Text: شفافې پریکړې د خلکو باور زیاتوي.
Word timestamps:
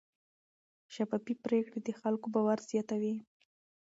شفافې 0.93 1.33
پریکړې 1.43 1.79
د 1.83 1.89
خلکو 2.01 2.27
باور 2.35 2.59
زیاتوي. 2.69 3.15